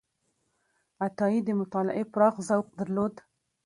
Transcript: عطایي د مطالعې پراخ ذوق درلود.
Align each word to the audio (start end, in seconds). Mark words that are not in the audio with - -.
عطایي 1.05 1.39
د 1.45 1.49
مطالعې 1.59 2.03
پراخ 2.13 2.35
ذوق 2.47 2.67
درلود. 2.79 3.13